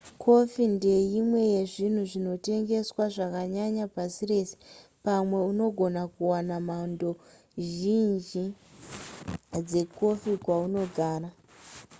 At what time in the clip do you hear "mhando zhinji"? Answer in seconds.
6.67-8.43